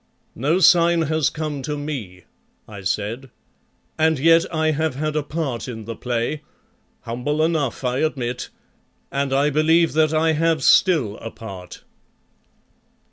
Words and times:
"No 0.33 0.57
sign 0.57 1.03
has 1.03 1.29
come 1.29 1.61
to 1.61 1.77
me," 1.77 2.23
I 2.67 2.81
said, 2.81 3.29
"and 3.99 4.17
yet 4.17 4.51
I 4.51 4.71
have 4.71 4.95
had 4.95 5.15
a 5.15 5.21
part 5.21 5.67
in 5.67 5.85
the 5.85 5.95
play, 5.95 6.41
humble 7.01 7.43
enough, 7.43 7.83
I 7.83 7.99
admit, 7.99 8.49
and 9.11 9.31
I 9.31 9.51
believe 9.51 9.93
that 9.93 10.11
I 10.11 10.31
have 10.31 10.63
still 10.63 11.17
a 11.17 11.29
part." 11.29 11.83